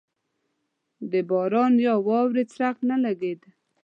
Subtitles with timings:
[1.11, 3.49] د باران یا واورې څرک نه لګېده.